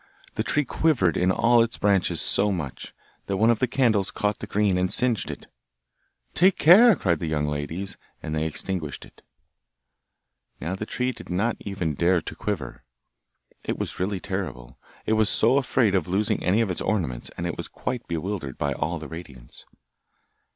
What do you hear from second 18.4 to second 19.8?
by all the radiance.